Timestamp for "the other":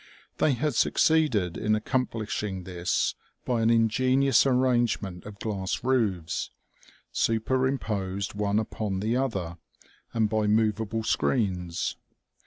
8.99-9.59